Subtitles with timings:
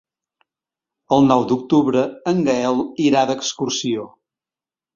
[1.17, 2.03] El nou d'octubre
[2.33, 4.11] en Gaël irà d'excursió.